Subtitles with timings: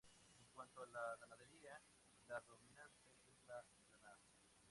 [0.39, 1.79] En cuanto a la ganadería,
[2.27, 4.17] la dominante es la lanar.